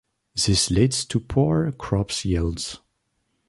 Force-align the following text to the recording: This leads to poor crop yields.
This 0.33 0.71
leads 0.71 1.05
to 1.05 1.19
poor 1.19 1.71
crop 1.73 2.09
yields. 2.25 2.79